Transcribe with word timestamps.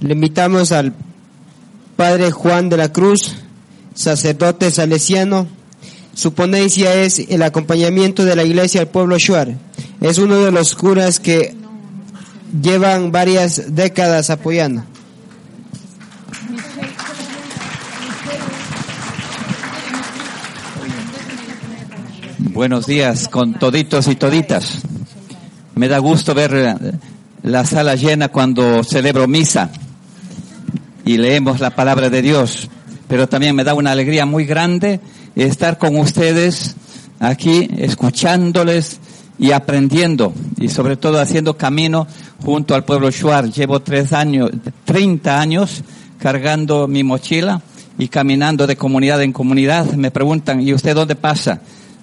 Le 0.00 0.14
invitamos 0.14 0.70
al 0.70 0.94
Padre 1.96 2.30
Juan 2.30 2.68
de 2.68 2.76
la 2.76 2.92
Cruz, 2.92 3.34
sacerdote 3.94 4.70
salesiano. 4.70 5.48
Su 6.14 6.34
ponencia 6.34 6.94
es 6.94 7.18
el 7.18 7.42
acompañamiento 7.42 8.24
de 8.24 8.36
la 8.36 8.44
iglesia 8.44 8.82
al 8.82 8.88
pueblo 8.88 9.18
Shuar. 9.18 9.56
Es 10.00 10.18
uno 10.18 10.36
de 10.36 10.52
los 10.52 10.76
curas 10.76 11.18
que 11.18 11.56
llevan 12.62 13.10
varias 13.10 13.74
décadas 13.74 14.30
apoyando. 14.30 14.84
Buenos 22.38 22.86
días 22.86 23.26
con 23.26 23.54
toditos 23.54 24.06
y 24.06 24.14
toditas. 24.14 24.78
Me 25.74 25.88
da 25.88 25.98
gusto 25.98 26.34
ver 26.34 27.00
la 27.42 27.64
sala 27.64 27.96
llena 27.96 28.28
cuando 28.28 28.84
celebro 28.84 29.26
misa 29.26 29.70
y 31.08 31.16
leemos 31.16 31.58
la 31.58 31.70
palabra 31.70 32.10
de 32.10 32.20
Dios. 32.20 32.68
Pero 33.08 33.26
también 33.26 33.56
me 33.56 33.64
da 33.64 33.72
una 33.72 33.92
alegría 33.92 34.26
muy 34.26 34.44
grande 34.44 35.00
estar 35.34 35.78
con 35.78 35.96
ustedes 35.96 36.76
aquí, 37.18 37.66
escuchándoles 37.78 39.00
y 39.38 39.52
aprendiendo 39.52 40.34
y 40.58 40.68
sobre 40.68 40.98
todo 40.98 41.18
haciendo 41.18 41.56
camino 41.56 42.06
junto 42.44 42.74
al 42.74 42.84
pueblo 42.84 43.10
Shuar. 43.10 43.50
Llevo 43.50 43.80
tres 43.80 44.12
años, 44.12 44.50
30 44.84 45.40
años 45.40 45.82
cargando 46.18 46.86
mi 46.86 47.02
mochila 47.04 47.62
y 47.96 48.08
caminando 48.08 48.66
de 48.66 48.76
comunidad 48.76 49.22
en 49.22 49.32
comunidad. 49.32 49.90
Me 49.94 50.10
preguntan, 50.10 50.60
¿y 50.60 50.74
usted 50.74 50.94
dónde 50.94 51.14
pasa? 51.14 51.62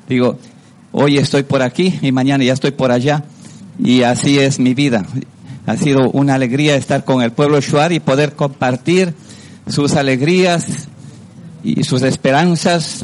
Digo, 0.10 0.40
hoy 0.94 1.20
estoy 1.20 1.44
por 1.44 1.62
aquí 1.62 2.00
y 2.02 2.12
mañana 2.12 2.44
ya 2.44 2.54
estoy 2.54 2.72
por 2.72 2.92
allá. 2.92 3.24
Y 3.78 4.02
así 4.02 4.40
es 4.40 4.58
mi 4.58 4.74
vida. 4.74 5.06
Ha 5.66 5.78
sido 5.78 6.12
una 6.12 6.36
alegría 6.36 6.76
estar 6.76 7.06
con 7.06 7.22
el 7.22 7.32
pueblo 7.32 7.60
Shuar 7.60 7.92
y 7.92 8.00
poder 8.00 8.36
compartir 8.36 9.14
sus 9.68 9.94
alegrías 9.94 10.88
y 11.64 11.84
sus 11.84 12.04
esperanzas, 12.04 13.04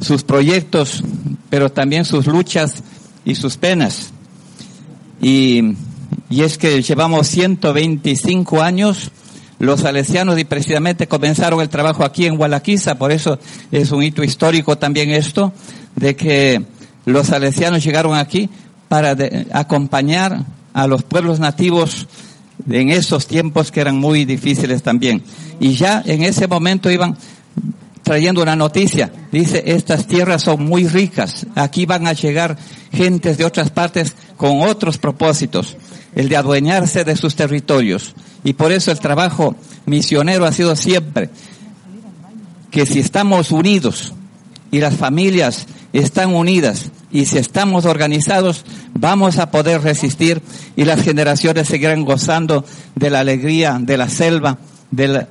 sus 0.00 0.24
proyectos, 0.24 1.04
pero 1.50 1.70
también 1.70 2.04
sus 2.04 2.26
luchas 2.26 2.82
y 3.24 3.36
sus 3.36 3.56
penas. 3.56 4.12
Y, 5.22 5.76
y 6.28 6.42
es 6.42 6.58
que 6.58 6.82
llevamos 6.82 7.28
125 7.28 8.60
años 8.60 9.12
los 9.60 9.80
salesianos 9.80 10.38
y 10.38 10.44
precisamente 10.44 11.06
comenzaron 11.06 11.60
el 11.60 11.68
trabajo 11.68 12.04
aquí 12.04 12.26
en 12.26 12.36
Gualaquiza, 12.36 12.96
por 12.96 13.12
eso 13.12 13.38
es 13.70 13.92
un 13.92 14.02
hito 14.02 14.24
histórico 14.24 14.76
también 14.76 15.10
esto, 15.10 15.52
de 15.94 16.16
que 16.16 16.62
los 17.06 17.28
salesianos 17.28 17.84
llegaron 17.84 18.16
aquí 18.16 18.50
para 18.88 19.16
acompañar 19.52 20.44
a 20.74 20.86
los 20.86 21.04
pueblos 21.04 21.40
nativos 21.40 22.06
en 22.68 22.90
esos 22.90 23.26
tiempos 23.26 23.70
que 23.70 23.80
eran 23.80 23.96
muy 23.96 24.26
difíciles 24.26 24.82
también. 24.82 25.22
Y 25.60 25.74
ya 25.74 26.02
en 26.04 26.22
ese 26.22 26.46
momento 26.46 26.90
iban 26.90 27.16
trayendo 28.02 28.42
una 28.42 28.56
noticia. 28.56 29.10
Dice, 29.32 29.62
estas 29.66 30.06
tierras 30.06 30.42
son 30.42 30.64
muy 30.64 30.86
ricas. 30.86 31.46
Aquí 31.54 31.86
van 31.86 32.06
a 32.06 32.12
llegar 32.12 32.58
gentes 32.92 33.38
de 33.38 33.44
otras 33.44 33.70
partes 33.70 34.14
con 34.36 34.62
otros 34.62 34.98
propósitos. 34.98 35.76
El 36.14 36.28
de 36.28 36.36
adueñarse 36.36 37.04
de 37.04 37.16
sus 37.16 37.34
territorios. 37.34 38.14
Y 38.44 38.52
por 38.52 38.72
eso 38.72 38.90
el 38.90 39.00
trabajo 39.00 39.56
misionero 39.86 40.44
ha 40.44 40.52
sido 40.52 40.76
siempre 40.76 41.30
que 42.70 42.86
si 42.86 42.98
estamos 42.98 43.52
unidos 43.52 44.12
y 44.70 44.80
las 44.80 44.96
familias 44.96 45.66
están 45.92 46.34
unidas 46.34 46.90
y 47.14 47.26
si 47.26 47.38
estamos 47.38 47.84
organizados, 47.84 48.64
vamos 48.92 49.38
a 49.38 49.52
poder 49.52 49.82
resistir 49.82 50.42
y 50.74 50.84
las 50.84 51.00
generaciones 51.00 51.68
seguirán 51.68 52.04
gozando 52.04 52.64
de 52.96 53.08
la 53.08 53.20
alegría 53.20 53.78
de 53.80 53.96
la 53.96 54.08
selva, 54.08 54.58
de 54.90 55.28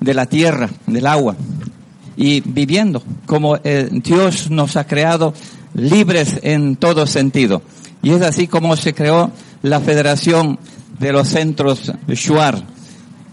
la, 0.00 0.26
tierra, 0.26 0.68
del 0.88 1.06
agua 1.06 1.36
y 2.16 2.40
viviendo 2.40 3.04
como 3.24 3.56
eh, 3.62 3.88
Dios 3.92 4.50
nos 4.50 4.76
ha 4.76 4.84
creado 4.88 5.32
libres 5.74 6.40
en 6.42 6.74
todo 6.74 7.06
sentido. 7.06 7.62
Y 8.02 8.10
es 8.10 8.22
así 8.22 8.48
como 8.48 8.74
se 8.74 8.92
creó 8.92 9.30
la 9.62 9.78
Federación 9.78 10.58
de 10.98 11.12
los 11.12 11.28
Centros 11.28 11.92
Shuar 12.08 12.64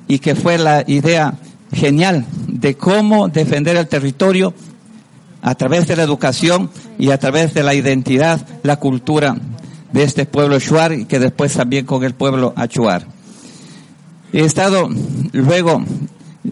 y 0.08 0.20
que 0.20 0.36
fue 0.36 0.60
la 0.60 0.84
idea 0.86 1.34
genial 1.74 2.28
de 2.48 2.76
cómo 2.76 3.30
defender 3.30 3.78
el 3.78 3.88
territorio 3.88 4.54
a 5.42 5.56
través 5.56 5.88
de 5.88 5.96
la 5.96 6.04
educación 6.04 6.70
y 6.98 7.12
a 7.12 7.18
través 7.18 7.54
de 7.54 7.64
la 7.64 7.74
identidad, 7.74 8.46
la 8.64 8.78
cultura 8.78 9.36
de 9.92 10.04
este 10.04 10.26
pueblo 10.26 10.60
Shuar 10.60 10.94
y 10.94 11.06
que 11.06 11.20
después 11.20 11.54
también 11.54 11.86
con 11.86 12.04
el 12.04 12.14
pueblo 12.14 12.54
Achuar. 12.56 13.06
He 14.32 14.42
estado 14.42 14.90
luego 15.32 15.84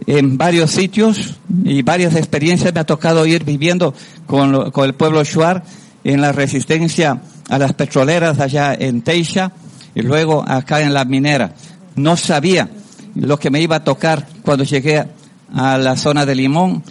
en 0.07 0.37
varios 0.37 0.71
sitios 0.71 1.37
y 1.63 1.81
varias 1.81 2.15
experiencias 2.15 2.73
me 2.73 2.79
ha 2.79 2.85
tocado 2.85 3.25
ir 3.25 3.43
viviendo 3.43 3.93
con, 4.25 4.71
con 4.71 4.85
el 4.85 4.95
pueblo 4.95 5.23
Shuar 5.23 5.63
en 6.03 6.21
la 6.21 6.31
resistencia 6.31 7.21
a 7.49 7.57
las 7.57 7.73
petroleras 7.73 8.39
allá 8.39 8.73
en 8.73 9.01
Teixa 9.01 9.51
y 9.93 10.01
luego 10.01 10.43
acá 10.47 10.81
en 10.81 10.93
la 10.93 11.05
minera. 11.05 11.53
No 11.95 12.15
sabía 12.15 12.69
lo 13.15 13.39
que 13.39 13.49
me 13.49 13.61
iba 13.61 13.77
a 13.77 13.83
tocar 13.83 14.27
cuando 14.43 14.63
llegué 14.63 15.05
a 15.53 15.77
la 15.77 15.95
zona 15.95 16.25
de 16.25 16.35
Limón 16.35 16.83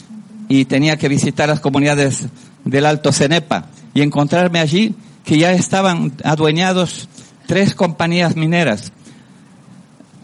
y 0.49 0.65
tenía 0.65 0.97
que 0.97 1.09
visitar 1.09 1.49
las 1.49 1.61
comunidades 1.61 2.27
del 2.65 2.87
Alto 2.87 3.13
Cenepa 3.13 3.67
y 3.95 4.03
encontrarme 4.03 4.61
allí 4.61 4.95
que 5.25 5.39
ya 5.39 5.53
estaban 5.53 6.13
adueñados 6.23 7.09
tres 7.47 7.75
compañías 7.75 8.37
mineras. 8.37 8.93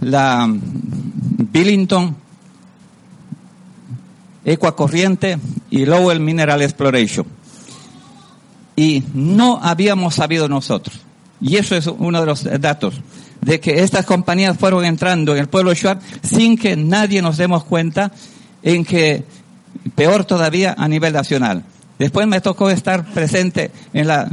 La 0.00 0.48
Billington, 0.48 2.16
Ecuacorriente 4.44 5.38
y 5.70 5.86
Lowell 5.86 6.20
Mineral 6.20 6.62
Exploration. 6.62 7.26
Y 8.74 9.04
no 9.14 9.60
habíamos 9.62 10.14
sabido 10.14 10.48
nosotros. 10.48 11.00
Y 11.40 11.56
eso 11.56 11.76
es 11.76 11.86
uno 11.86 12.20
de 12.20 12.26
los 12.26 12.44
datos 12.60 12.94
de 13.40 13.60
que 13.60 13.82
estas 13.82 14.06
compañías 14.06 14.56
fueron 14.56 14.84
entrando 14.84 15.32
en 15.34 15.40
el 15.40 15.48
pueblo 15.48 15.74
Shuar 15.74 15.98
sin 16.22 16.56
que 16.56 16.76
nadie 16.76 17.20
nos 17.20 17.36
demos 17.36 17.64
cuenta 17.64 18.12
en 18.62 18.84
que 18.84 19.24
peor 19.94 20.24
todavía 20.24 20.74
a 20.76 20.88
nivel 20.88 21.12
nacional. 21.12 21.64
Después 21.98 22.26
me 22.26 22.40
tocó 22.40 22.70
estar 22.70 23.04
presente 23.12 23.70
en 23.92 24.08
la, 24.08 24.28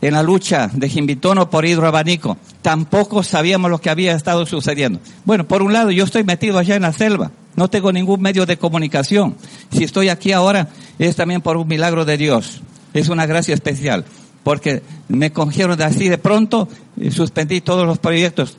en 0.00 0.12
la 0.12 0.22
lucha 0.22 0.70
de 0.72 0.88
Jimbitono 0.88 1.48
por 1.50 1.64
hidroabanico. 1.64 2.36
Tampoco 2.62 3.22
sabíamos 3.22 3.70
lo 3.70 3.80
que 3.80 3.90
había 3.90 4.14
estado 4.14 4.44
sucediendo. 4.46 5.00
Bueno, 5.24 5.46
por 5.46 5.62
un 5.62 5.72
lado, 5.72 5.90
yo 5.90 6.04
estoy 6.04 6.24
metido 6.24 6.58
allá 6.58 6.76
en 6.76 6.82
la 6.82 6.92
selva. 6.92 7.30
No 7.56 7.68
tengo 7.68 7.92
ningún 7.92 8.20
medio 8.20 8.46
de 8.46 8.56
comunicación. 8.56 9.36
Si 9.72 9.84
estoy 9.84 10.08
aquí 10.10 10.32
ahora, 10.32 10.68
es 10.98 11.16
también 11.16 11.40
por 11.40 11.56
un 11.56 11.66
milagro 11.66 12.04
de 12.04 12.16
Dios. 12.16 12.60
Es 12.94 13.08
una 13.08 13.26
gracia 13.26 13.54
especial. 13.54 14.04
Porque 14.42 14.82
me 15.08 15.32
cogieron 15.32 15.76
de 15.76 15.84
así 15.84 16.08
de 16.08 16.18
pronto, 16.18 16.68
y 16.96 17.10
suspendí 17.10 17.60
todos 17.60 17.86
los 17.86 17.98
proyectos, 17.98 18.56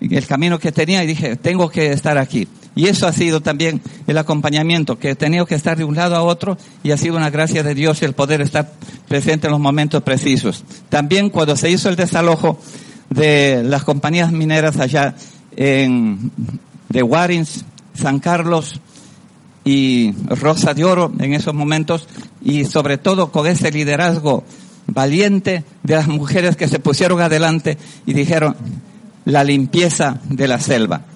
el 0.00 0.26
camino 0.26 0.58
que 0.58 0.72
tenía 0.72 1.02
y 1.04 1.06
dije, 1.06 1.36
tengo 1.36 1.70
que 1.70 1.92
estar 1.92 2.18
aquí. 2.18 2.48
Y 2.76 2.88
eso 2.88 3.08
ha 3.08 3.12
sido 3.12 3.40
también 3.40 3.80
el 4.06 4.18
acompañamiento, 4.18 4.98
que 4.98 5.10
he 5.10 5.14
tenido 5.16 5.46
que 5.46 5.54
estar 5.54 5.78
de 5.78 5.84
un 5.84 5.96
lado 5.96 6.14
a 6.14 6.22
otro 6.22 6.58
y 6.84 6.90
ha 6.90 6.98
sido 6.98 7.16
una 7.16 7.30
gracia 7.30 7.62
de 7.62 7.74
Dios 7.74 8.02
el 8.02 8.12
poder 8.12 8.42
estar 8.42 8.70
presente 9.08 9.46
en 9.46 9.52
los 9.52 9.60
momentos 9.60 10.02
precisos. 10.02 10.62
También 10.90 11.30
cuando 11.30 11.56
se 11.56 11.70
hizo 11.70 11.88
el 11.88 11.96
desalojo 11.96 12.58
de 13.08 13.62
las 13.64 13.82
compañías 13.82 14.30
mineras 14.30 14.78
allá 14.78 15.14
en, 15.56 16.30
de 16.90 17.02
Warins, 17.02 17.64
San 17.94 18.20
Carlos 18.20 18.78
y 19.64 20.12
Rosa 20.28 20.74
de 20.74 20.84
Oro 20.84 21.10
en 21.18 21.32
esos 21.32 21.54
momentos 21.54 22.06
y 22.44 22.66
sobre 22.66 22.98
todo 22.98 23.32
con 23.32 23.46
ese 23.46 23.72
liderazgo 23.72 24.44
valiente 24.86 25.64
de 25.82 25.94
las 25.94 26.08
mujeres 26.08 26.56
que 26.56 26.68
se 26.68 26.78
pusieron 26.78 27.22
adelante 27.22 27.78
y 28.04 28.12
dijeron 28.12 28.54
la 29.24 29.44
limpieza 29.44 30.20
de 30.28 30.46
la 30.46 30.60
selva. 30.60 31.06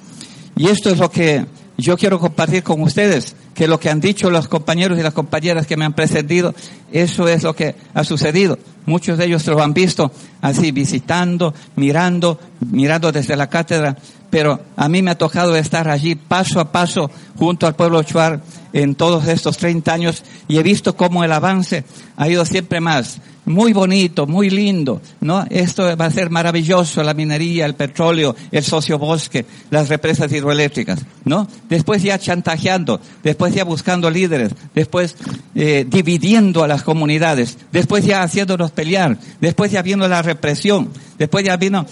Y 0.61 0.69
esto 0.69 0.91
es 0.91 0.99
lo 0.99 1.11
que 1.11 1.47
yo 1.79 1.97
quiero 1.97 2.19
compartir 2.19 2.63
con 2.63 2.83
ustedes, 2.83 3.35
que 3.55 3.67
lo 3.67 3.81
que 3.81 3.89
han 3.89 3.99
dicho 3.99 4.29
los 4.29 4.47
compañeros 4.47 4.99
y 4.99 5.03
las 5.03 5.15
compañeras 5.15 5.67
que 5.67 5.79
me 5.79 5.87
han 5.87 5.95
precedido, 5.95 6.55
eso 6.93 7.29
es 7.29 7.45
lo 7.45 7.57
que 7.57 7.77
ha 7.95 8.05
sucedido. 8.05 8.59
Muchos 8.85 9.17
de 9.17 9.25
ellos 9.25 9.47
lo 9.47 9.63
han 9.63 9.73
visto 9.73 10.13
así, 10.43 10.71
visitando, 10.71 11.55
mirando, 11.77 12.39
mirando 12.61 13.11
desde 13.11 13.37
la 13.37 13.49
cátedra, 13.49 13.97
pero 14.31 14.61
a 14.77 14.89
mí 14.89 15.03
me 15.03 15.11
ha 15.11 15.19
tocado 15.19 15.57
estar 15.57 15.89
allí 15.89 16.15
paso 16.15 16.61
a 16.61 16.73
paso 16.73 17.11
junto 17.37 17.67
al 17.67 17.75
pueblo 17.75 18.03
Chuar 18.03 18.41
en 18.73 18.95
todos 18.95 19.27
estos 19.27 19.59
30 19.59 19.93
años 19.93 20.23
y 20.49 20.59
he 20.59 20.63
visto 20.63 20.97
cómo 20.97 21.25
el 21.25 21.33
avance 21.33 21.85
ha 22.17 22.29
ido 22.29 22.45
siempre 22.45 22.81
más 22.81 23.21
muy 23.51 23.73
bonito, 23.73 24.27
muy 24.27 24.51
lindo, 24.51 25.01
¿no? 25.21 25.45
Esto 25.51 25.97
va 25.97 26.07
a 26.07 26.11
ser 26.11 26.31
maravilloso, 26.31 27.03
la 27.03 27.15
minería, 27.15 27.67
el 27.67 27.75
petróleo, 27.75 28.37
el 28.51 28.63
sociobosque, 28.63 29.45
las 29.71 29.89
represas 29.89 30.33
hidroeléctricas, 30.33 31.05
¿no? 31.25 31.49
Después 31.69 32.03
ya 32.03 32.19
chantajeando, 32.19 33.01
después 33.23 33.55
ya 33.55 33.65
buscando 33.65 34.11
líderes, 34.11 34.53
después 34.75 35.17
eh, 35.55 35.85
dividiendo 35.89 36.63
a 36.63 36.69
las 36.69 36.83
comunidades, 36.83 37.59
después 37.73 38.05
ya 38.05 38.23
haciéndonos 38.23 38.71
pelear, 38.71 39.19
después 39.41 39.73
ya 39.73 39.83
viendo 39.83 40.07
la 40.09 40.23
represión, 40.23 40.91
después 41.19 41.45
ya 41.45 41.57
vino 41.57 41.87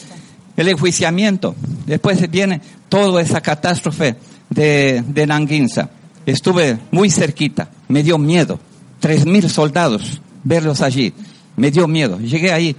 el 0.59 0.69
enjuiciamiento, 0.69 1.55
después 1.87 2.29
viene 2.31 2.61
toda 2.89 3.23
esa 3.23 3.41
catástrofe 3.41 4.17
de, 4.51 5.05
de 5.07 5.27
Nanguinza. 5.27 5.89
Estuve 6.27 6.79
muy 6.91 7.11
cerquita, 7.11 7.71
me 7.87 8.03
dio 8.03 8.19
miedo. 8.19 8.59
Tres 8.99 9.25
mil 9.25 9.49
soldados, 9.49 10.21
verlos 10.43 10.83
allí, 10.83 11.15
me 11.57 11.71
dio 11.71 11.87
miedo. 11.87 12.19
Llegué 12.19 12.53
ahí 12.53 12.75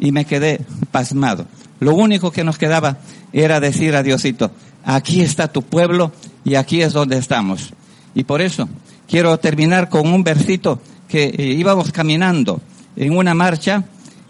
y 0.00 0.10
me 0.10 0.24
quedé 0.24 0.60
pasmado. 0.90 1.46
Lo 1.78 1.94
único 1.94 2.32
que 2.32 2.42
nos 2.42 2.58
quedaba 2.58 2.98
era 3.32 3.60
decir 3.60 3.94
a 3.94 4.02
Diosito, 4.02 4.50
aquí 4.84 5.20
está 5.20 5.46
tu 5.46 5.62
pueblo 5.62 6.10
y 6.44 6.56
aquí 6.56 6.82
es 6.82 6.92
donde 6.92 7.18
estamos. 7.18 7.72
Y 8.16 8.24
por 8.24 8.42
eso 8.42 8.68
quiero 9.08 9.38
terminar 9.38 9.88
con 9.88 10.12
un 10.12 10.24
versito 10.24 10.80
que 11.06 11.26
eh, 11.26 11.44
íbamos 11.56 11.92
caminando 11.92 12.60
en 12.96 13.16
una 13.16 13.32
marcha 13.32 13.84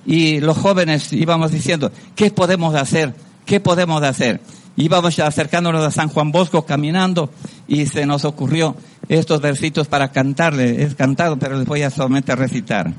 y 0.07 0.41
los 0.41 0.57
jóvenes 0.57 1.13
íbamos 1.13 1.53
diciendo, 1.53 1.93
¿qué 2.15 2.31
podemos 2.31 2.75
hacer? 2.75 3.15
¿Qué 3.45 3.61
podemos 3.61 4.03
hacer? 4.03 4.41
Íbamos 4.77 5.19
acercándonos 5.19 5.85
a 5.85 5.91
San 5.91 6.09
Juan 6.09 6.33
Bosco 6.33 6.65
caminando 6.65 7.31
y 7.69 7.87
se 7.87 8.07
nos 8.07 8.25
ocurrió 8.25 8.77
estos 9.09 9.41
versitos 9.41 9.89
para 9.89 10.11
cantarle. 10.11 10.83
Es 10.83 10.95
cantado, 10.95 11.39
pero 11.39 11.59
les 11.59 11.67
voy 11.67 11.83
a 11.83 11.91
solamente 11.91 12.35
recitar. 12.35 12.93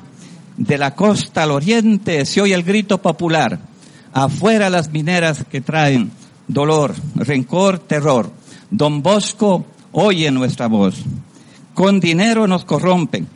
De 0.58 0.78
la 0.78 0.94
costa 0.94 1.44
al 1.44 1.52
oriente 1.52 2.26
se 2.26 2.42
oye 2.42 2.54
el 2.54 2.64
grito 2.64 3.02
popular. 3.02 3.60
Afuera 4.14 4.70
las 4.70 4.92
mineras 4.92 5.46
que 5.50 5.62
traen 5.62 6.12
dolor, 6.48 6.94
rencor, 7.16 7.80
terror. 7.80 8.32
Don 8.70 9.02
Bosco 9.02 9.66
oye 9.92 10.30
nuestra 10.32 10.68
voz. 10.68 10.96
Con 11.74 12.00
dinero 12.00 12.48
nos 12.48 12.66
corrompen, 12.66 13.28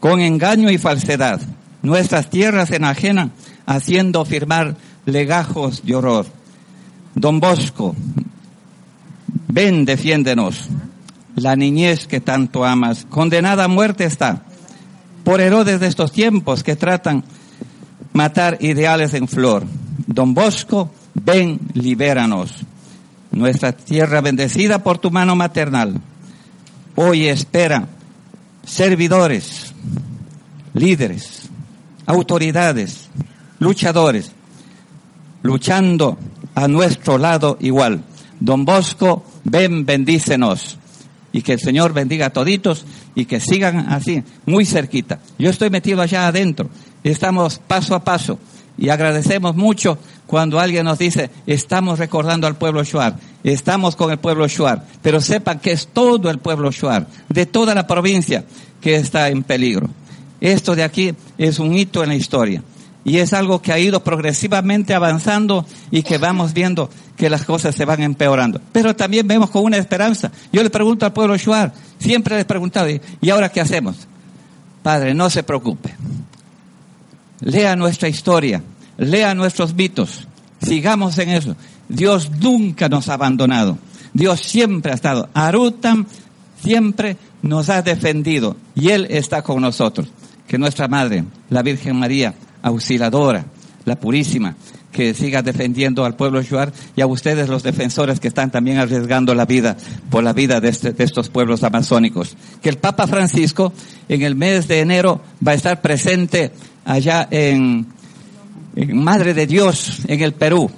con 0.00 0.20
engaño 0.20 0.70
y 0.70 0.78
falsedad. 0.78 1.40
Nuestras 1.84 2.30
tierras 2.30 2.70
enajenan, 2.70 3.30
haciendo 3.66 4.24
firmar 4.24 4.74
legajos 5.04 5.84
de 5.84 5.94
horror. 5.94 6.24
Don 7.14 7.40
Bosco, 7.40 7.94
ven, 9.48 9.84
defiéndenos. 9.84 10.68
La 11.36 11.56
niñez 11.56 12.06
que 12.06 12.20
tanto 12.20 12.64
amas, 12.64 13.06
condenada 13.10 13.64
a 13.64 13.68
muerte 13.68 14.04
está, 14.04 14.44
por 15.24 15.42
Herodes 15.42 15.78
de 15.78 15.86
estos 15.86 16.10
tiempos 16.10 16.62
que 16.62 16.74
tratan 16.74 17.22
matar 18.14 18.56
ideales 18.60 19.12
en 19.12 19.28
flor. 19.28 19.66
Don 20.06 20.32
Bosco, 20.32 20.90
ven, 21.12 21.60
libéranos. 21.74 22.64
Nuestra 23.30 23.72
tierra 23.72 24.22
bendecida 24.22 24.82
por 24.82 24.96
tu 24.96 25.10
mano 25.10 25.36
maternal. 25.36 26.00
Hoy 26.94 27.26
espera 27.26 27.88
servidores, 28.64 29.74
líderes, 30.72 31.50
autoridades, 32.06 33.08
luchadores, 33.58 34.32
luchando 35.42 36.18
a 36.54 36.68
nuestro 36.68 37.18
lado 37.18 37.56
igual. 37.60 38.02
Don 38.40 38.64
Bosco, 38.64 39.24
ven, 39.44 39.84
bendícenos. 39.86 40.78
Y 41.32 41.42
que 41.42 41.54
el 41.54 41.60
Señor 41.60 41.92
bendiga 41.92 42.26
a 42.26 42.30
toditos 42.30 42.84
y 43.14 43.24
que 43.24 43.40
sigan 43.40 43.92
así, 43.92 44.22
muy 44.46 44.64
cerquita. 44.64 45.18
Yo 45.38 45.50
estoy 45.50 45.68
metido 45.68 46.00
allá 46.00 46.28
adentro. 46.28 46.68
Estamos 47.02 47.58
paso 47.58 47.94
a 47.94 48.04
paso. 48.04 48.38
Y 48.78 48.88
agradecemos 48.88 49.56
mucho 49.56 49.98
cuando 50.26 50.58
alguien 50.58 50.84
nos 50.84 50.98
dice, 50.98 51.30
estamos 51.46 51.98
recordando 51.98 52.46
al 52.46 52.56
pueblo 52.56 52.82
Shuar, 52.82 53.16
estamos 53.44 53.94
con 53.94 54.10
el 54.10 54.18
pueblo 54.18 54.48
Shuar, 54.48 54.84
pero 55.00 55.20
sepan 55.20 55.60
que 55.60 55.72
es 55.72 55.88
todo 55.88 56.30
el 56.30 56.38
pueblo 56.38 56.72
Shuar, 56.72 57.06
de 57.28 57.46
toda 57.46 57.74
la 57.74 57.86
provincia 57.86 58.44
que 58.80 58.96
está 58.96 59.28
en 59.28 59.44
peligro. 59.44 59.88
Esto 60.40 60.74
de 60.74 60.82
aquí 60.82 61.14
es 61.38 61.58
un 61.58 61.74
hito 61.74 62.02
en 62.02 62.10
la 62.10 62.16
historia 62.16 62.62
y 63.04 63.18
es 63.18 63.32
algo 63.32 63.60
que 63.60 63.72
ha 63.72 63.78
ido 63.78 64.02
progresivamente 64.02 64.94
avanzando 64.94 65.66
y 65.90 66.02
que 66.02 66.18
vamos 66.18 66.54
viendo 66.54 66.90
que 67.16 67.30
las 67.30 67.44
cosas 67.44 67.74
se 67.74 67.84
van 67.84 68.02
empeorando. 68.02 68.60
Pero 68.72 68.96
también 68.96 69.28
vemos 69.28 69.50
con 69.50 69.62
una 69.62 69.76
esperanza. 69.76 70.32
Yo 70.52 70.62
le 70.62 70.70
pregunto 70.70 71.04
al 71.04 71.12
pueblo 71.12 71.36
Shuar, 71.36 71.72
siempre 71.98 72.34
les 72.34 72.42
he 72.42 72.46
preguntado, 72.46 72.88
¿y 72.88 73.30
ahora 73.30 73.50
qué 73.50 73.60
hacemos? 73.60 73.96
Padre, 74.82 75.14
no 75.14 75.28
se 75.30 75.42
preocupe. 75.42 75.94
Lea 77.40 77.76
nuestra 77.76 78.08
historia, 78.08 78.62
lea 78.96 79.34
nuestros 79.34 79.74
mitos, 79.74 80.26
sigamos 80.62 81.18
en 81.18 81.28
eso. 81.30 81.56
Dios 81.88 82.30
nunca 82.30 82.88
nos 82.88 83.08
ha 83.08 83.14
abandonado. 83.14 83.78
Dios 84.14 84.40
siempre 84.40 84.92
ha 84.92 84.94
estado. 84.94 85.28
Arutam 85.34 86.06
siempre 86.64 87.16
nos 87.42 87.68
ha 87.68 87.82
defendido 87.82 88.56
y 88.74 88.88
Él 88.88 89.06
está 89.10 89.42
con 89.42 89.60
nosotros. 89.60 90.08
Que 90.48 90.58
nuestra 90.58 90.88
Madre, 90.88 91.24
la 91.50 91.62
Virgen 91.62 91.96
María, 91.96 92.34
auxiliadora, 92.62 93.46
la 93.84 93.96
purísima, 93.96 94.56
que 94.92 95.14
siga 95.14 95.42
defendiendo 95.42 96.04
al 96.04 96.16
pueblo 96.16 96.42
Shuar 96.42 96.72
y 96.94 97.00
a 97.00 97.06
ustedes 97.06 97.48
los 97.48 97.62
defensores 97.62 98.20
que 98.20 98.28
están 98.28 98.50
también 98.50 98.78
arriesgando 98.78 99.34
la 99.34 99.46
vida 99.46 99.76
por 100.10 100.22
la 100.22 100.32
vida 100.32 100.60
de, 100.60 100.68
este, 100.68 100.94
estos 100.98 101.28
pueblos 101.30 101.64
amazónicos. 101.64 102.36
Que 102.62 102.68
el 102.68 102.78
Papa 102.78 103.06
Francisco 103.06 103.72
en 104.08 104.22
el 104.22 104.36
mes 104.36 104.68
de 104.68 104.80
enero 104.80 105.20
va 105.46 105.52
a 105.52 105.56
estar 105.56 105.80
presente 105.80 106.52
allá 106.84 107.26
en 107.30 107.86
Madre 108.76 109.34
de 109.34 109.46
Dios, 109.46 110.00
en 110.08 110.20
el 110.20 110.32
Perú, 110.32 110.70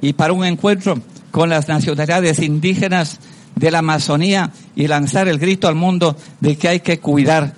y 0.00 0.12
para 0.12 0.32
un 0.32 0.44
encuentro 0.44 1.00
con 1.30 1.48
las 1.48 1.68
nacionalidades 1.68 2.40
indígenas 2.40 3.18
de 3.54 3.70
la 3.70 3.78
Amazonía 3.78 4.50
y 4.74 4.86
lanzar 4.86 5.28
el 5.28 5.38
grito 5.38 5.68
al 5.68 5.74
mundo 5.74 6.16
de 6.40 6.56
que 6.56 6.68
hay 6.68 6.80
que 6.80 6.98
cuidar 6.98 7.54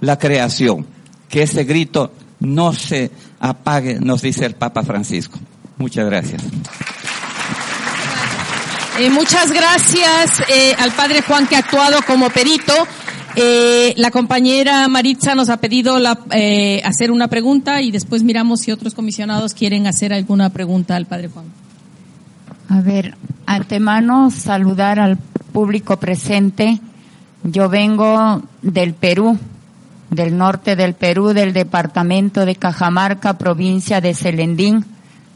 la 0.00 0.18
creación, 0.18 0.86
que 1.28 1.42
ese 1.42 1.64
grito 1.64 2.12
no 2.40 2.72
se 2.72 3.10
apague, 3.40 3.98
nos 4.00 4.22
dice 4.22 4.44
el 4.46 4.54
Papa 4.54 4.82
Francisco. 4.82 5.38
Muchas 5.78 6.06
gracias. 6.06 6.42
Eh, 8.98 9.10
muchas 9.10 9.52
gracias 9.52 10.42
eh, 10.48 10.74
al 10.78 10.92
padre 10.92 11.20
Juan 11.20 11.46
que 11.46 11.56
ha 11.56 11.60
actuado 11.60 11.98
como 12.06 12.30
perito. 12.30 12.72
Eh, 13.38 13.92
la 13.98 14.10
compañera 14.10 14.88
Maritza 14.88 15.34
nos 15.34 15.50
ha 15.50 15.58
pedido 15.58 15.98
la, 15.98 16.18
eh, 16.30 16.80
hacer 16.82 17.10
una 17.10 17.28
pregunta 17.28 17.82
y 17.82 17.90
después 17.90 18.22
miramos 18.22 18.60
si 18.60 18.72
otros 18.72 18.94
comisionados 18.94 19.52
quieren 19.52 19.86
hacer 19.86 20.14
alguna 20.14 20.48
pregunta 20.48 20.96
al 20.96 21.04
padre 21.04 21.28
Juan. 21.28 21.44
A 22.70 22.80
ver, 22.80 23.14
antemano 23.44 24.30
saludar 24.30 24.98
al 24.98 25.18
público 25.56 25.96
presente. 25.96 26.78
Yo 27.42 27.70
vengo 27.70 28.42
del 28.60 28.92
Perú, 28.92 29.38
del 30.10 30.36
norte 30.36 30.76
del 30.76 30.92
Perú, 30.92 31.28
del 31.28 31.54
departamento 31.54 32.44
de 32.44 32.56
Cajamarca, 32.56 33.38
provincia 33.38 34.02
de 34.02 34.12
Celendín, 34.12 34.84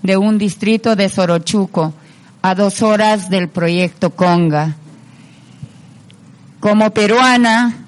de 0.02 0.18
un 0.18 0.36
distrito 0.36 0.94
de 0.94 1.08
Sorochuco, 1.08 1.94
a 2.42 2.54
dos 2.54 2.82
horas 2.82 3.30
del 3.30 3.48
proyecto 3.48 4.10
Conga. 4.10 4.76
Como 6.60 6.90
peruana, 6.90 7.86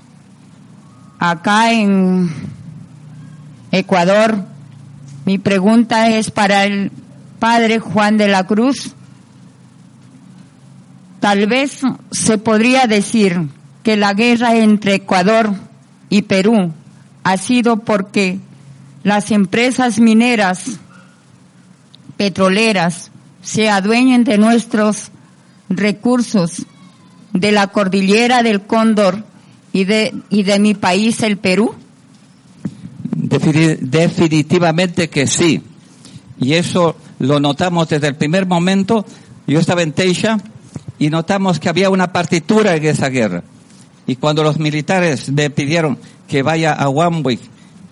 acá 1.19 1.71
en 1.71 2.33
Ecuador, 3.73 4.43
mi 5.27 5.37
pregunta 5.37 6.09
es 6.09 6.31
para 6.31 6.65
el 6.65 6.93
padre 7.39 7.79
Juan 7.79 8.17
de 8.17 8.29
la 8.29 8.47
Cruz. 8.47 8.95
Tal 11.23 11.47
vez 11.47 11.83
se 12.11 12.37
podría 12.37 12.89
decir 12.89 13.47
que 13.85 13.97
la 13.97 14.13
guerra 14.13 14.57
entre 14.57 14.97
Ecuador 14.97 15.55
y 16.11 16.23
Perú 16.23 16.73
ha 17.23 17.37
sido 17.37 17.77
porque 17.77 18.41
las 19.05 19.31
empresas 19.31 20.01
mineras 20.01 20.81
petroleras 22.17 23.13
se 23.41 23.71
adueñen 23.71 24.25
de 24.25 24.37
nuestros 24.37 25.13
recursos 25.69 26.67
de 27.33 27.53
la 27.53 27.69
cordillera 27.69 28.43
del 28.43 28.63
Cóndor 28.63 29.23
y 29.73 29.85
de, 29.85 30.13
y 30.29 30.43
de 30.43 30.59
mi 30.59 30.75
país, 30.75 31.23
el 31.23 31.37
Perú? 31.37 31.73
Definitivamente 33.13 35.09
que 35.09 35.29
sí. 35.29 35.63
Y 36.41 36.55
eso 36.55 36.97
lo 37.21 37.39
notamos 37.39 37.89
desde 37.91 38.09
el 38.09 38.17
primer 38.17 38.45
momento. 38.47 39.07
Yo 39.47 39.61
estaba 39.61 39.83
en 39.83 39.93
y 40.99 41.11
notamos 41.11 41.59
que 41.59 41.69
había 41.69 41.91
una 41.91 42.13
partitura 42.13 42.77
en 42.77 42.85
esa 42.85 43.09
guerra. 43.09 43.43
Y 44.07 44.17
cuando 44.17 44.43
los 44.43 44.59
militares 44.59 45.31
me 45.31 45.51
pidieron 45.51 45.99
que 46.29 46.43
vaya 46.43 46.73
a 46.73 46.89
Wambuik 46.89 47.41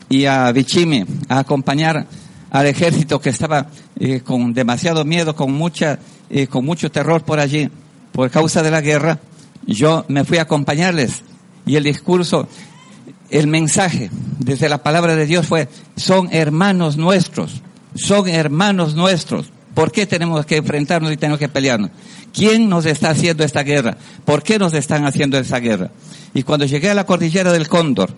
y 0.09 0.25
a 0.25 0.51
Bichimi 0.53 1.05
a 1.29 1.41
acompañar 1.41 2.07
al 2.51 2.67
ejército 2.67 3.21
que 3.21 3.31
estaba 3.31 3.69
eh, 3.99 4.21
con 4.21 4.53
demasiado 4.53 5.05
miedo, 5.05 5.37
con 5.37 5.53
mucha, 5.53 5.99
eh, 6.29 6.47
con 6.47 6.65
mucho 6.65 6.91
terror 6.91 7.23
por 7.23 7.39
allí, 7.39 7.71
por 8.13 8.31
causa 8.31 8.63
de 8.63 8.71
la 8.71 8.81
guerra, 8.81 9.21
yo 9.67 10.05
me 10.09 10.25
fui 10.25 10.39
a 10.39 10.43
acompañarles 10.43 11.23
y 11.67 11.77
el 11.77 11.85
discurso, 11.85 12.49
el 13.31 13.47
mensaje 13.47 14.11
desde 14.39 14.69
la 14.69 14.83
palabra 14.83 15.15
de 15.15 15.27
Dios 15.27 15.47
fue, 15.47 15.69
son 15.97 16.29
hermanos 16.33 16.97
nuestros, 16.97 17.63
son 17.95 18.29
hermanos 18.29 18.95
nuestros. 18.95 19.53
¿Por 19.75 19.93
qué 19.93 20.07
tenemos 20.07 20.45
que 20.47 20.57
enfrentarnos 20.57 21.13
y 21.13 21.17
tenemos 21.17 21.39
que 21.39 21.49
pelearnos? 21.49 21.91
¿Quién 22.33 22.69
nos 22.69 22.87
está 22.87 23.11
haciendo 23.11 23.45
esta 23.45 23.63
guerra? 23.63 23.97
¿Por 24.25 24.43
qué 24.43 24.59
nos 24.59 24.75
están 24.75 25.05
haciendo 25.05 25.39
esta 25.39 25.59
guerra? 25.59 25.91
Y 26.35 26.43
cuando 26.43 26.65
llegué 26.67 26.91
a 26.91 26.95
la 26.95 27.07
cordillera 27.07 27.53
del 27.53 27.69
Cóndor 27.69 28.11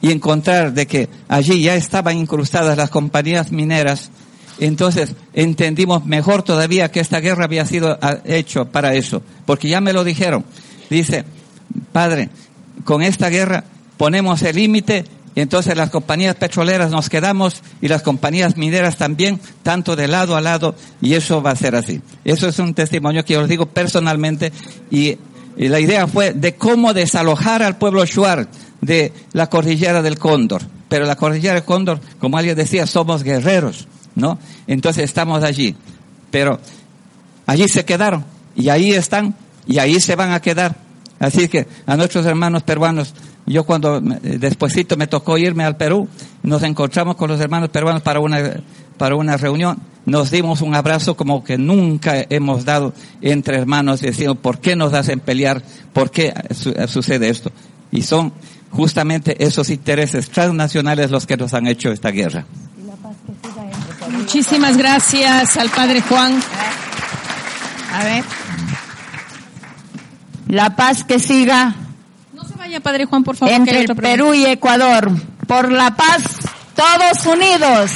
y 0.00 0.12
encontrar 0.12 0.72
de 0.72 0.86
que 0.86 1.08
allí 1.28 1.62
ya 1.62 1.74
estaban 1.74 2.16
incrustadas 2.16 2.76
las 2.76 2.90
compañías 2.90 3.50
mineras, 3.50 4.10
Entonces 4.58 5.14
entendimos 5.34 6.06
mejor 6.06 6.42
todavía 6.42 6.90
que 6.90 7.00
esta 7.00 7.20
guerra 7.20 7.44
había 7.44 7.66
sido 7.66 7.98
ah, 8.00 8.18
hecho 8.24 8.64
para 8.66 8.94
eso, 8.94 9.20
porque 9.44 9.68
ya 9.68 9.82
me 9.82 9.92
lo 9.92 10.02
dijeron. 10.02 10.46
Dice, 10.88 11.24
padre, 11.92 12.30
con 12.84 13.02
esta 13.02 13.28
guerra 13.28 13.64
ponemos 13.98 14.42
el 14.42 14.56
límite 14.56 15.04
y 15.36 15.42
entonces 15.42 15.76
las 15.76 15.90
compañías 15.90 16.34
petroleras 16.34 16.90
nos 16.90 17.10
quedamos 17.10 17.62
y 17.82 17.88
las 17.88 18.00
compañías 18.00 18.56
mineras 18.56 18.96
también, 18.96 19.38
tanto 19.62 19.94
de 19.94 20.08
lado 20.08 20.34
a 20.34 20.40
lado, 20.40 20.74
y 21.02 21.12
eso 21.12 21.42
va 21.42 21.50
a 21.50 21.56
ser 21.56 21.76
así. 21.76 22.00
Eso 22.24 22.48
es 22.48 22.58
un 22.58 22.72
testimonio 22.72 23.22
que 23.22 23.34
yo 23.34 23.42
os 23.42 23.48
digo 23.48 23.66
personalmente 23.66 24.50
y, 24.90 25.18
la 25.58 25.80
idea 25.80 26.06
fue 26.06 26.34
de 26.34 26.54
cómo 26.54 26.92
desalojar 26.92 27.62
al 27.62 27.78
pueblo 27.78 28.04
Shuar 28.04 28.46
de 28.82 29.10
la 29.32 29.48
cordillera 29.48 30.02
del 30.02 30.18
Cóndor. 30.18 30.60
Pero 30.90 31.06
la 31.06 31.16
cordillera 31.16 31.54
del 31.54 31.64
Cóndor, 31.64 31.98
como 32.18 32.36
alguien 32.36 32.56
decía, 32.56 32.86
somos 32.86 33.22
guerreros, 33.22 33.88
¿no? 34.16 34.38
Entonces 34.66 35.04
estamos 35.04 35.42
allí. 35.42 35.74
Pero 36.30 36.60
allí 37.46 37.68
se 37.68 37.86
quedaron 37.86 38.26
y 38.54 38.68
ahí 38.68 38.92
están 38.92 39.34
y 39.66 39.78
ahí 39.78 39.98
se 39.98 40.14
van 40.14 40.32
a 40.32 40.40
quedar. 40.40 40.76
Así 41.18 41.48
que 41.48 41.66
a 41.86 41.96
nuestros 41.96 42.26
hermanos 42.26 42.62
peruanos 42.62 43.14
yo 43.46 43.64
cuando 43.64 44.00
despuesito 44.00 44.96
me 44.96 45.06
tocó 45.06 45.38
irme 45.38 45.64
al 45.64 45.76
Perú, 45.76 46.08
nos 46.42 46.62
encontramos 46.62 47.16
con 47.16 47.30
los 47.30 47.40
hermanos 47.40 47.70
peruanos 47.70 48.02
para 48.02 48.20
una, 48.20 48.38
para 48.98 49.14
una 49.14 49.36
reunión, 49.36 49.78
nos 50.04 50.30
dimos 50.30 50.62
un 50.62 50.74
abrazo 50.74 51.16
como 51.16 51.44
que 51.44 51.58
nunca 51.58 52.24
hemos 52.28 52.64
dado 52.64 52.92
entre 53.20 53.56
hermanos, 53.56 54.00
diciendo, 54.00 54.34
¿por 54.34 54.58
qué 54.58 54.76
nos 54.76 54.94
hacen 54.94 55.20
pelear? 55.20 55.62
¿Por 55.92 56.10
qué 56.10 56.34
sucede 56.88 57.28
esto? 57.28 57.52
Y 57.92 58.02
son 58.02 58.32
justamente 58.70 59.44
esos 59.44 59.70
intereses 59.70 60.28
transnacionales 60.30 61.10
los 61.10 61.26
que 61.26 61.36
nos 61.36 61.54
han 61.54 61.66
hecho 61.66 61.90
esta 61.90 62.10
guerra. 62.10 62.44
Muchísimas 64.10 64.76
gracias 64.76 65.56
al 65.56 65.70
Padre 65.70 66.00
Juan. 66.00 66.40
A 67.92 68.04
ver. 68.04 68.24
La 70.48 70.76
paz 70.76 71.02
que 71.02 71.18
siga 71.18 71.74
Padre 72.82 73.04
Juan, 73.06 73.24
por 73.24 73.36
favor. 73.36 73.54
Entre 73.54 73.86
Perú 73.94 74.34
y 74.34 74.46
Ecuador. 74.46 75.10
Por 75.46 75.72
la 75.72 75.94
paz, 75.94 76.22
todos 76.74 77.26
unidos. 77.26 77.90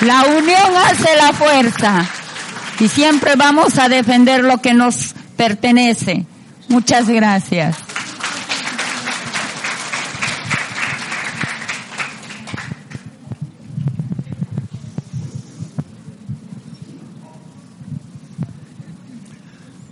La 0.00 0.24
unión 0.24 0.76
hace 0.86 1.16
la 1.16 1.32
fuerza. 1.32 2.04
Y 2.80 2.88
siempre 2.88 3.36
vamos 3.36 3.78
a 3.78 3.88
defender 3.88 4.42
lo 4.42 4.58
que 4.58 4.74
nos 4.74 5.14
pertenece. 5.36 6.26
Muchas 6.68 7.08
gracias. 7.08 7.76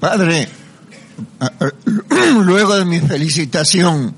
Padre, 0.00 0.48
luego 2.44 2.76
de 2.76 2.84
mi 2.84 3.00
felicitación, 3.00 4.14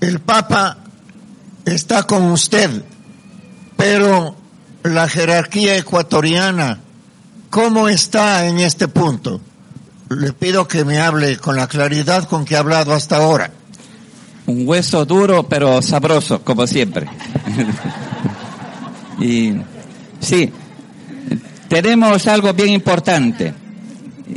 el 0.00 0.20
Papa 0.20 0.78
está 1.64 2.04
con 2.04 2.24
usted, 2.30 2.82
pero 3.76 4.34
la 4.82 5.08
jerarquía 5.08 5.76
ecuatoriana, 5.76 6.80
¿cómo 7.50 7.88
está 7.88 8.46
en 8.46 8.60
este 8.60 8.88
punto? 8.88 9.40
Le 10.10 10.32
pido 10.32 10.68
que 10.68 10.84
me 10.84 11.00
hable 11.00 11.36
con 11.38 11.56
la 11.56 11.66
claridad 11.66 12.24
con 12.24 12.44
que 12.44 12.56
ha 12.56 12.60
hablado 12.60 12.92
hasta 12.94 13.16
ahora. 13.16 13.50
Un 14.46 14.68
hueso 14.68 15.04
duro 15.04 15.48
pero 15.48 15.80
sabroso, 15.82 16.42
como 16.42 16.66
siempre. 16.66 17.08
y 19.18 19.54
sí, 20.20 20.52
tenemos 21.82 22.26
algo 22.26 22.52
bien 22.52 22.70
importante. 22.70 23.54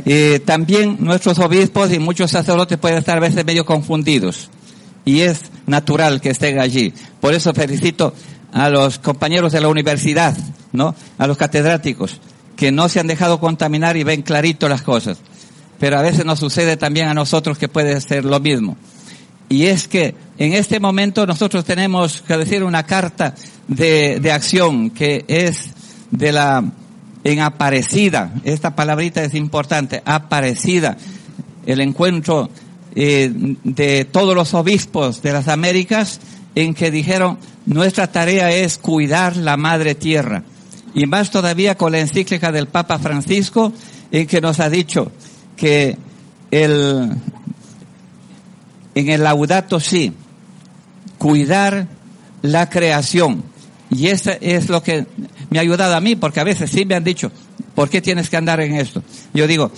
Eh, 0.04 0.40
también 0.44 0.96
nuestros 1.00 1.38
obispos 1.38 1.92
y 1.92 1.98
muchos 1.98 2.30
sacerdotes 2.30 2.78
pueden 2.78 2.98
estar 2.98 3.16
a 3.16 3.20
veces 3.20 3.44
medio 3.44 3.64
confundidos. 3.64 4.50
Y 5.04 5.20
es 5.20 5.42
natural 5.66 6.20
que 6.20 6.30
estén 6.30 6.58
allí. 6.58 6.92
Por 7.20 7.34
eso 7.34 7.52
felicito 7.54 8.14
a 8.52 8.68
los 8.68 8.98
compañeros 8.98 9.52
de 9.52 9.60
la 9.60 9.68
universidad, 9.68 10.36
¿no? 10.72 10.94
A 11.16 11.26
los 11.26 11.36
catedráticos, 11.36 12.20
que 12.56 12.72
no 12.72 12.88
se 12.88 13.00
han 13.00 13.06
dejado 13.06 13.40
contaminar 13.40 13.96
y 13.96 14.04
ven 14.04 14.22
clarito 14.22 14.68
las 14.68 14.82
cosas. 14.82 15.18
Pero 15.78 15.98
a 15.98 16.02
veces 16.02 16.24
nos 16.24 16.40
sucede 16.40 16.76
también 16.76 17.08
a 17.08 17.14
nosotros 17.14 17.56
que 17.56 17.68
puede 17.68 18.00
ser 18.00 18.24
lo 18.24 18.40
mismo. 18.40 18.76
Y 19.48 19.66
es 19.66 19.88
que 19.88 20.14
en 20.36 20.52
este 20.52 20.80
momento 20.80 21.26
nosotros 21.26 21.64
tenemos 21.64 22.20
que 22.22 22.36
decir 22.36 22.62
una 22.62 22.84
carta 22.84 23.34
de, 23.66 24.20
de 24.20 24.32
acción 24.32 24.90
que 24.90 25.24
es 25.28 25.70
de 26.10 26.32
la 26.32 26.64
en 27.24 27.40
Aparecida, 27.40 28.32
esta 28.44 28.74
palabrita 28.74 29.22
es 29.22 29.34
importante, 29.34 30.02
Aparecida, 30.04 30.96
el 31.66 31.80
encuentro 31.80 32.48
eh, 32.94 33.30
de 33.64 34.04
todos 34.04 34.34
los 34.34 34.54
obispos 34.54 35.22
de 35.22 35.32
las 35.32 35.48
Américas 35.48 36.20
en 36.54 36.74
que 36.74 36.90
dijeron, 36.90 37.38
nuestra 37.66 38.10
tarea 38.10 38.50
es 38.50 38.78
cuidar 38.78 39.36
la 39.36 39.56
madre 39.56 39.94
tierra. 39.94 40.42
Y 40.94 41.06
más 41.06 41.30
todavía 41.30 41.76
con 41.76 41.92
la 41.92 42.00
encíclica 42.00 42.50
del 42.50 42.66
Papa 42.66 42.98
Francisco, 42.98 43.72
en 44.10 44.26
que 44.26 44.40
nos 44.40 44.58
ha 44.58 44.70
dicho 44.70 45.12
que 45.56 45.98
el, 46.50 47.12
en 48.94 49.08
el 49.08 49.22
laudato 49.22 49.78
sí, 49.80 50.12
cuidar 51.18 51.86
la 52.42 52.70
creación. 52.70 53.44
Y 53.90 54.08
eso 54.08 54.32
es 54.40 54.68
lo 54.68 54.82
que 54.82 55.06
me 55.50 55.58
ha 55.58 55.62
ayudado 55.62 55.94
a 55.94 56.00
mí, 56.00 56.16
porque 56.16 56.40
a 56.40 56.44
veces 56.44 56.70
sí 56.70 56.84
me 56.84 56.94
han 56.94 57.04
dicho, 57.04 57.30
¿por 57.74 57.88
qué 57.88 58.00
tienes 58.00 58.28
que 58.28 58.36
andar 58.36 58.60
en 58.60 58.74
esto? 58.74 59.02
Yo 59.34 59.46
digo, 59.46 59.70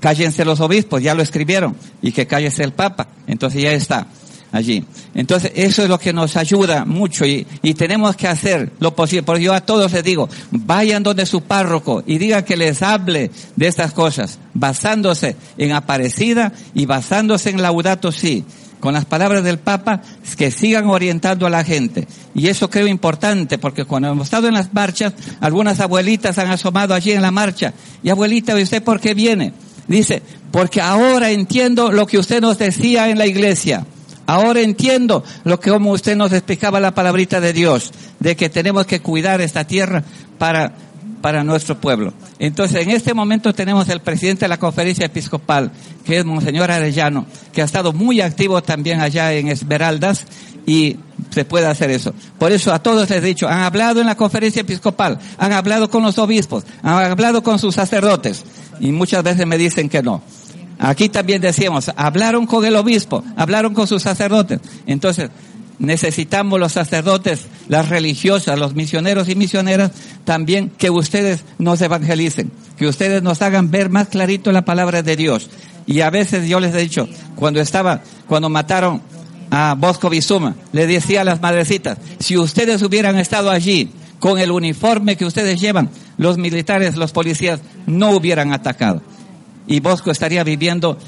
cállense 0.00 0.44
los 0.44 0.60
obispos, 0.60 1.02
ya 1.02 1.14
lo 1.14 1.22
escribieron, 1.22 1.76
y 2.02 2.12
que 2.12 2.26
cállese 2.26 2.64
el 2.64 2.72
Papa. 2.72 3.08
Entonces 3.26 3.62
ya 3.62 3.72
está 3.72 4.06
allí. 4.52 4.84
Entonces 5.14 5.52
eso 5.54 5.82
es 5.82 5.88
lo 5.88 5.98
que 5.98 6.12
nos 6.12 6.36
ayuda 6.36 6.84
mucho 6.84 7.24
y, 7.24 7.46
y 7.62 7.74
tenemos 7.74 8.16
que 8.16 8.28
hacer 8.28 8.72
lo 8.80 8.94
posible. 8.94 9.22
Porque 9.22 9.42
yo 9.42 9.54
a 9.54 9.60
todos 9.60 9.92
les 9.92 10.04
digo, 10.04 10.28
vayan 10.50 11.02
donde 11.02 11.26
su 11.26 11.42
párroco 11.42 12.02
y 12.06 12.18
digan 12.18 12.44
que 12.44 12.56
les 12.56 12.82
hable 12.82 13.30
de 13.56 13.66
estas 13.66 13.92
cosas, 13.92 14.38
basándose 14.54 15.36
en 15.58 15.72
Aparecida 15.72 16.52
y 16.74 16.86
basándose 16.86 17.50
en 17.50 17.62
Laudato 17.62 18.12
Si 18.12 18.44
con 18.80 18.94
las 18.94 19.04
palabras 19.04 19.44
del 19.44 19.58
Papa, 19.58 20.02
que 20.36 20.50
sigan 20.50 20.86
orientando 20.86 21.46
a 21.46 21.50
la 21.50 21.62
gente. 21.62 22.08
Y 22.34 22.48
eso 22.48 22.70
creo 22.70 22.86
importante, 22.86 23.58
porque 23.58 23.84
cuando 23.84 24.08
hemos 24.08 24.26
estado 24.26 24.48
en 24.48 24.54
las 24.54 24.72
marchas, 24.72 25.12
algunas 25.40 25.80
abuelitas 25.80 26.38
han 26.38 26.48
asomado 26.48 26.94
allí 26.94 27.12
en 27.12 27.22
la 27.22 27.30
marcha. 27.30 27.72
Y 28.02 28.10
abuelita, 28.10 28.58
¿y 28.58 28.62
usted 28.62 28.82
por 28.82 29.00
qué 29.00 29.14
viene? 29.14 29.52
Dice, 29.86 30.22
porque 30.50 30.80
ahora 30.80 31.30
entiendo 31.30 31.92
lo 31.92 32.06
que 32.06 32.18
usted 32.18 32.40
nos 32.40 32.58
decía 32.58 33.10
en 33.10 33.18
la 33.18 33.26
iglesia. 33.26 33.86
Ahora 34.26 34.60
entiendo 34.60 35.24
lo 35.44 35.58
que 35.58 35.70
como 35.70 35.90
usted 35.90 36.16
nos 36.16 36.32
explicaba 36.32 36.78
la 36.78 36.94
palabrita 36.94 37.40
de 37.40 37.52
Dios, 37.52 37.92
de 38.20 38.36
que 38.36 38.48
tenemos 38.48 38.86
que 38.86 39.00
cuidar 39.00 39.40
esta 39.40 39.64
tierra 39.64 40.04
para 40.38 40.72
para 41.20 41.44
nuestro 41.44 41.80
pueblo. 41.80 42.12
Entonces, 42.38 42.82
en 42.82 42.90
este 42.90 43.14
momento 43.14 43.52
tenemos 43.52 43.88
el 43.88 44.00
presidente 44.00 44.44
de 44.44 44.48
la 44.48 44.58
conferencia 44.58 45.06
episcopal, 45.06 45.70
que 46.04 46.18
es 46.18 46.24
Monseñor 46.24 46.70
Arellano, 46.70 47.26
que 47.52 47.62
ha 47.62 47.64
estado 47.64 47.92
muy 47.92 48.20
activo 48.20 48.62
también 48.62 49.00
allá 49.00 49.32
en 49.34 49.48
Esmeraldas 49.48 50.26
y 50.66 50.96
se 51.30 51.44
puede 51.44 51.66
hacer 51.66 51.90
eso. 51.90 52.14
Por 52.38 52.52
eso 52.52 52.72
a 52.72 52.80
todos 52.80 53.08
les 53.10 53.18
he 53.18 53.26
dicho, 53.26 53.48
han 53.48 53.60
hablado 53.60 54.00
en 54.00 54.06
la 54.06 54.16
conferencia 54.16 54.62
episcopal, 54.62 55.18
han 55.38 55.52
hablado 55.52 55.90
con 55.90 56.02
los 56.02 56.18
obispos, 56.18 56.64
han 56.82 57.10
hablado 57.10 57.42
con 57.42 57.58
sus 57.58 57.74
sacerdotes 57.74 58.44
y 58.80 58.92
muchas 58.92 59.22
veces 59.22 59.46
me 59.46 59.58
dicen 59.58 59.88
que 59.88 60.02
no. 60.02 60.22
Aquí 60.78 61.10
también 61.10 61.42
decíamos, 61.42 61.90
hablaron 61.94 62.46
con 62.46 62.64
el 62.64 62.74
obispo, 62.74 63.22
hablaron 63.36 63.74
con 63.74 63.86
sus 63.86 64.02
sacerdotes. 64.02 64.60
Entonces, 64.86 65.28
necesitamos 65.80 66.60
los 66.60 66.72
sacerdotes, 66.72 67.46
las 67.68 67.88
religiosas, 67.88 68.58
los 68.58 68.74
misioneros 68.74 69.28
y 69.28 69.34
misioneras, 69.34 69.90
también 70.24 70.70
que 70.70 70.90
ustedes 70.90 71.44
nos 71.58 71.80
evangelicen, 71.80 72.52
que 72.76 72.86
ustedes 72.86 73.22
nos 73.22 73.42
hagan 73.42 73.70
ver 73.70 73.90
más 73.90 74.08
clarito 74.08 74.52
la 74.52 74.64
palabra 74.64 75.02
de 75.02 75.16
Dios. 75.16 75.50
Y 75.86 76.02
a 76.02 76.10
veces 76.10 76.46
yo 76.48 76.60
les 76.60 76.74
he 76.74 76.78
dicho, 76.78 77.08
cuando 77.34 77.60
estaba, 77.60 78.02
cuando 78.28 78.48
mataron 78.48 79.02
a 79.50 79.74
Bosco 79.76 80.10
Bizuma, 80.10 80.54
le 80.72 80.86
decía 80.86 81.22
a 81.22 81.24
las 81.24 81.40
madrecitas, 81.40 81.98
si 82.20 82.36
ustedes 82.36 82.82
hubieran 82.82 83.18
estado 83.18 83.50
allí 83.50 83.90
con 84.20 84.38
el 84.38 84.50
uniforme 84.50 85.16
que 85.16 85.24
ustedes 85.24 85.60
llevan, 85.60 85.88
los 86.18 86.36
militares, 86.36 86.96
los 86.96 87.12
policías 87.12 87.60
no 87.86 88.10
hubieran 88.10 88.52
atacado. 88.52 89.00
Y 89.66 89.80
Bosco 89.80 90.10
estaría 90.10 90.44
viviendo 90.44 90.98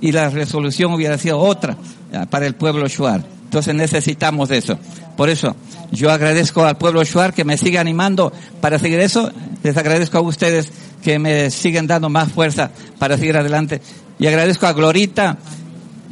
y 0.00 0.12
la 0.12 0.30
resolución 0.30 0.92
hubiera 0.94 1.18
sido 1.18 1.38
otra 1.38 1.76
eh, 2.12 2.24
para 2.30 2.46
el 2.46 2.54
pueblo 2.54 2.88
Shuar. 2.88 3.41
Entonces 3.52 3.74
necesitamos 3.74 4.50
eso. 4.50 4.78
Por 5.14 5.28
eso, 5.28 5.54
yo 5.90 6.10
agradezco 6.10 6.64
al 6.64 6.78
pueblo 6.78 7.04
Shuar 7.04 7.34
que 7.34 7.44
me 7.44 7.58
sigue 7.58 7.78
animando 7.78 8.32
para 8.62 8.78
seguir 8.78 8.98
eso. 8.98 9.30
Les 9.62 9.76
agradezco 9.76 10.16
a 10.16 10.22
ustedes 10.22 10.70
que 11.02 11.18
me 11.18 11.50
siguen 11.50 11.86
dando 11.86 12.08
más 12.08 12.32
fuerza 12.32 12.70
para 12.98 13.18
seguir 13.18 13.36
adelante. 13.36 13.82
Y 14.18 14.26
agradezco 14.26 14.66
a 14.66 14.72
Glorita 14.72 15.36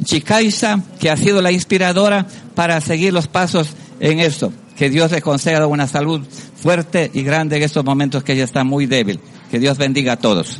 Chicaiza, 0.03 0.81
que 0.99 1.09
ha 1.09 1.17
sido 1.17 1.41
la 1.41 1.51
inspiradora 1.51 2.27
para 2.53 2.79
seguir 2.79 3.11
los 3.11 3.27
pasos 3.27 3.69
en 3.99 4.19
eso. 4.19 4.53
Que 4.77 4.91
Dios 4.91 5.09
le 5.11 5.23
conceda 5.23 5.65
una 5.65 5.87
salud 5.87 6.21
fuerte 6.61 7.09
y 7.11 7.23
grande 7.23 7.57
en 7.57 7.63
estos 7.63 7.83
momentos 7.83 8.23
que 8.23 8.33
ella 8.33 8.43
está 8.43 8.63
muy 8.63 8.85
débil. 8.85 9.19
Que 9.49 9.57
Dios 9.57 9.79
bendiga 9.79 10.13
a 10.13 10.17
todos. 10.17 10.59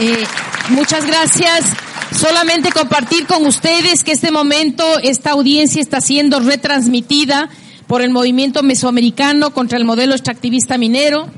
Eh, 0.00 0.24
muchas 0.70 1.06
gracias. 1.06 1.64
Solamente 2.18 2.70
compartir 2.70 3.26
con 3.26 3.44
ustedes 3.44 4.04
que 4.04 4.12
este 4.12 4.30
momento, 4.30 4.84
esta 5.02 5.32
audiencia 5.32 5.82
está 5.82 6.00
siendo 6.00 6.38
retransmitida 6.38 7.50
por 7.88 8.02
el 8.02 8.10
movimiento 8.10 8.62
mesoamericano 8.62 9.52
contra 9.52 9.78
el 9.78 9.84
modelo 9.84 10.14
extractivista 10.14 10.78
minero, 10.78 11.28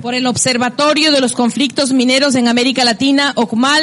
por 0.00 0.14
el 0.14 0.26
Observatorio 0.26 1.10
de 1.10 1.20
los 1.20 1.32
Conflictos 1.32 1.92
Mineros 1.92 2.36
en 2.36 2.46
América 2.46 2.84
Latina, 2.84 3.32
OCMAL, 3.34 3.82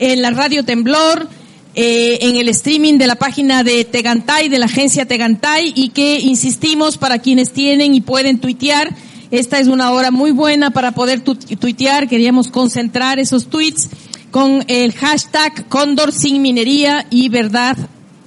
en 0.00 0.20
la 0.20 0.30
Radio 0.30 0.64
Temblor, 0.64 1.28
eh, 1.76 2.18
en 2.22 2.36
el 2.36 2.48
streaming 2.48 2.98
de 2.98 3.06
la 3.06 3.14
página 3.14 3.62
de 3.62 3.84
Tegantay, 3.84 4.48
de 4.48 4.58
la 4.58 4.66
agencia 4.66 5.06
Tegantay, 5.06 5.72
y 5.76 5.90
que 5.90 6.18
insistimos 6.18 6.98
para 6.98 7.20
quienes 7.20 7.52
tienen 7.52 7.94
y 7.94 8.00
pueden 8.00 8.40
tuitear. 8.40 8.94
Esta 9.30 9.60
es 9.60 9.68
una 9.68 9.92
hora 9.92 10.10
muy 10.10 10.32
buena 10.32 10.70
para 10.70 10.90
poder 10.90 11.20
tuitear. 11.20 12.08
Queríamos 12.08 12.48
concentrar 12.48 13.20
esos 13.20 13.46
tweets 13.46 13.88
con 14.30 14.64
el 14.68 14.92
hashtag 14.92 15.68
Cóndor 15.68 16.12
sin 16.12 16.42
minería 16.42 17.06
y 17.10 17.28
verdad 17.28 17.76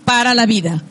para 0.05 0.33
la 0.33 0.45
vida. 0.45 0.83